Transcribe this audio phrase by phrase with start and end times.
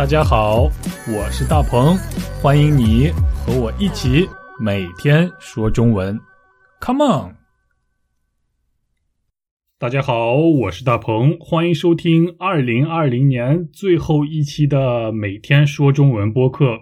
[0.00, 0.62] 大家好，
[1.14, 1.94] 我是大鹏，
[2.40, 4.26] 欢迎你和我一起
[4.58, 6.18] 每天说中文。
[6.80, 7.36] Come on！
[9.78, 16.78] 大家好，我是大鹏，欢迎收听二零二零年最后一期的每天说中文播客。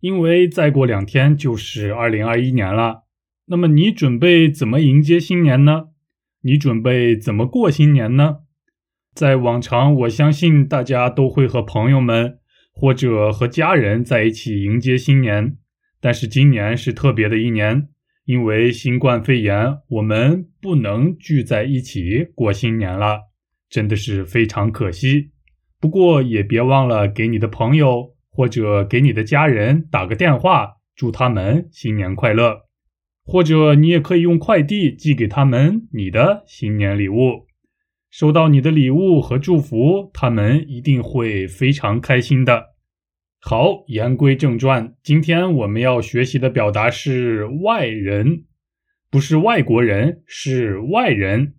[0.00, 3.04] 因为再过两天就是二零二一年了，
[3.46, 5.84] 那么你准备怎么迎接新年呢？
[6.42, 8.40] 你准备怎么过新年呢？
[9.14, 12.40] 在往常，我相信大家都会和朋友们
[12.72, 15.56] 或者和家人在一起迎接新年。
[16.00, 17.88] 但是今年是特别的一年，
[18.24, 23.20] 因为新冠肺炎，我们不能聚在一起过新年了，
[23.70, 25.30] 真的是非常可惜。
[25.78, 32.62] 不过也别忘了给你的朋友或者给你的家人打个电话，祝他们新年快乐。
[33.24, 37.46] 或者你也可以用快递寄给他们你的新年礼物。
[38.12, 42.74] 收到你的礼物和祝福，他们一定会非常开心的。
[43.40, 48.44] 好，言归正传，今天我们要学习的表达是“外人”，
[49.10, 51.54] 不是外国人，是外人。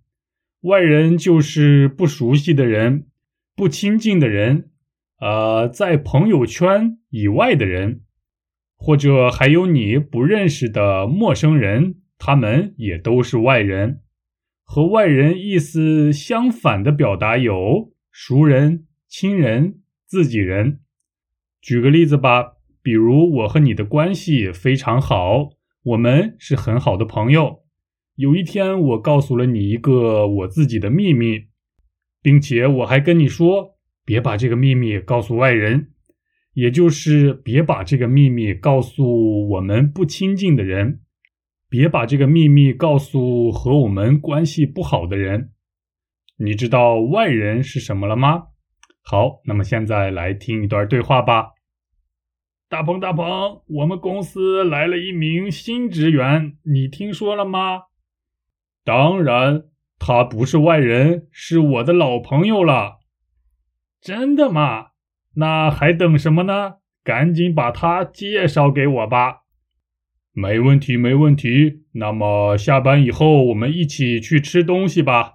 [0.60, 3.08] 外人就是不熟悉的人、
[3.56, 4.70] 不亲近的人，
[5.18, 8.02] 呃，在朋友圈以外的人，
[8.76, 14.02] 或者还有你不认识的陌生人，他们也都是外人。
[14.64, 20.80] 和外人意思相反的表达有熟人、亲人、自己人。
[21.60, 25.50] 举个例子吧，比如我和你的关系非常好，
[25.84, 27.60] 我们是很好的朋友。
[28.16, 31.46] 有一天，我告诉了你一个我自己的秘密，
[32.22, 35.92] 并且我还跟你说，别把这个秘密告诉外人，
[36.54, 41.00] 也就是别把这个秘密告诉我们不亲近的人。
[41.74, 45.50] 别把这个秘密告诉和我们关系不好的人。
[46.36, 48.44] 你知道外人是什么了吗？
[49.02, 51.48] 好，那么现在来听一段对话吧。
[52.68, 57.82] 大鹏，大鹏，我们公司来了一名新职员，你听说了吗？
[58.84, 59.64] 当然，
[59.98, 63.00] 他不是外人，是我的老朋友了。
[64.00, 64.90] 真的吗？
[65.34, 66.74] 那还等什么呢？
[67.02, 69.40] 赶紧把他介绍给我吧。
[70.36, 71.84] 没问题，没问题。
[71.92, 75.34] 那么下班以后，我们一起去吃东西吧。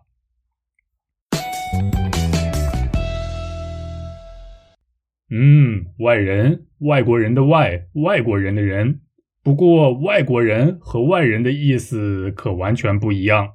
[5.32, 9.00] 嗯，外人，外国人的外，外国人的人。
[9.42, 13.54] 不过，外国人和外人的意思可完全不一样。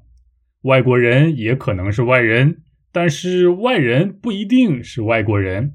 [0.62, 5.74] 外国人也可能是外人，但是外人不一定是外国人。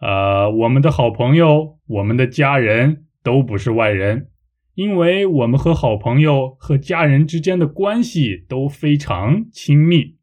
[0.00, 4.28] 呃，我们的好朋友，我们的家人都不是外人。
[4.74, 10.16] 因为我们和好朋友和家人之间的关系都非常亲密，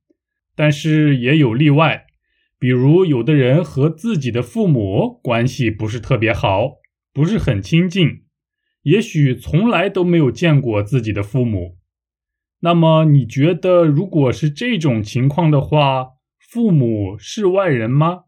[0.56, 2.08] 但是也有例外，
[2.58, 6.78] 比如有的人和自己的父母关系不是特别好，
[7.14, 8.24] 不是很亲近，
[8.82, 11.78] 也许从来都没有见过自己的父母。
[12.62, 16.08] 那么你觉得，如果是这种情况的话，
[16.40, 18.24] 父母是外人吗？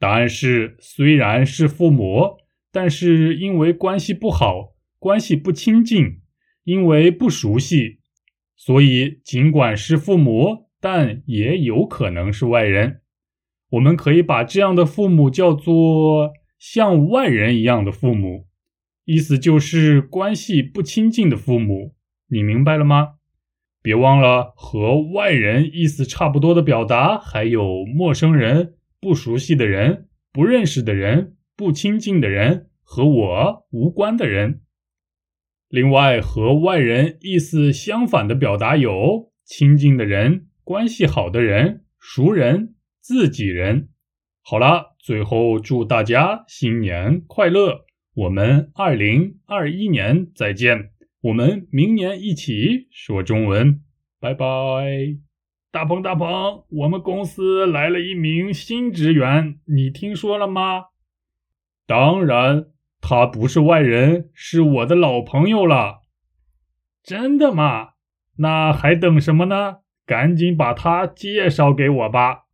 [0.00, 2.38] 答案是，虽然是父母，
[2.72, 4.73] 但是因为关系不好。
[5.04, 6.22] 关系不亲近，
[6.62, 7.98] 因为不熟悉，
[8.56, 13.02] 所以尽管是父母，但也有可能是外人。
[13.72, 18.46] 我们可以把这样的父母叫做像外人一样的父母，
[19.04, 21.94] 意思就是关系不亲近的父母。
[22.30, 23.16] 你明白了吗？
[23.82, 34.62] 别忘了和外人意思差不多的表达，还有陌生人、不熟悉的人、不认识的人、不亲近的人和我无关的人。
[35.74, 43.88] 另外，和外人意思相反的表达有亲近的人、关系好的人、熟人、自己人。
[44.40, 47.86] 好啦，最后祝大家新年快乐！
[48.14, 50.90] 我们二零二一年再见，
[51.22, 53.80] 我们明年一起说中文，
[54.20, 54.46] 拜拜！
[55.72, 60.84] 大鹏，大鹏，我们公司来了一名新职员，你听说了吗？
[61.84, 62.66] 当然。
[63.06, 66.00] 他不是外人，是我的老朋友了。
[67.02, 67.90] 真的吗？
[68.38, 69.80] 那还等什么呢？
[70.06, 72.44] 赶紧把他介绍给我吧。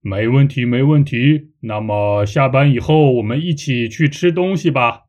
[0.00, 1.52] 没问题，没问题。
[1.60, 5.02] 那么下班以后，我们一起去吃东西吧。